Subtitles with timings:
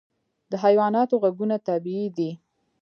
[0.49, 2.31] د حیواناتو غږونه طبیعي دي.